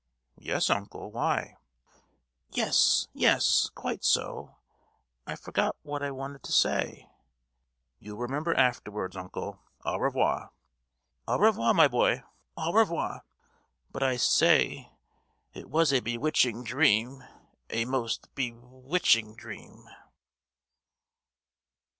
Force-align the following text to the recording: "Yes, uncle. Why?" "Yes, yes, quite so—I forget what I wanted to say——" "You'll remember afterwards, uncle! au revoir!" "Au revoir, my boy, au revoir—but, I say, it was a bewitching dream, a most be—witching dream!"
"Yes, 0.39 0.67
uncle. 0.71 1.11
Why?" 1.11 1.57
"Yes, 2.49 3.07
yes, 3.13 3.69
quite 3.75 4.03
so—I 4.03 5.35
forget 5.35 5.75
what 5.83 6.01
I 6.01 6.09
wanted 6.09 6.41
to 6.41 6.51
say——" 6.51 7.07
"You'll 7.99 8.17
remember 8.17 8.51
afterwards, 8.55 9.15
uncle! 9.15 9.59
au 9.85 9.99
revoir!" 9.99 10.49
"Au 11.27 11.37
revoir, 11.37 11.75
my 11.75 11.87
boy, 11.87 12.23
au 12.57 12.73
revoir—but, 12.73 14.01
I 14.01 14.17
say, 14.17 14.91
it 15.53 15.69
was 15.69 15.93
a 15.93 15.99
bewitching 15.99 16.63
dream, 16.63 17.23
a 17.69 17.85
most 17.85 18.33
be—witching 18.33 19.35
dream!" 19.35 19.87